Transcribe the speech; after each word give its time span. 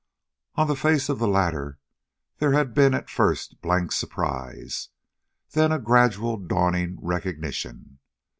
On 0.55 0.65
the 0.67 0.75
face 0.75 1.09
of 1.09 1.19
the 1.19 1.27
latter 1.27 1.77
there 2.39 2.53
had 2.53 2.73
been 2.73 2.95
at 2.95 3.07
first 3.07 3.61
blank 3.61 3.91
surprise, 3.91 4.89
then 5.51 5.71
a 5.71 5.77
gradually 5.77 6.43
dawning 6.47 6.97
recognition. 6.99 7.99